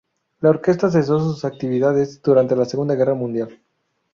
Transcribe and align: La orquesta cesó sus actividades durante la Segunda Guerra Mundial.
La 0.39 0.49
orquesta 0.49 0.89
cesó 0.89 1.19
sus 1.19 1.45
actividades 1.45 2.23
durante 2.23 2.55
la 2.55 2.65
Segunda 2.65 2.95
Guerra 2.95 3.13
Mundial. 3.13 3.61